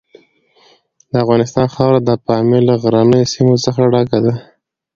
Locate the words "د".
1.11-1.13, 2.03-2.11